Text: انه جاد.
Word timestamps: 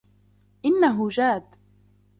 انه 0.65 1.07
جاد. 1.09 1.47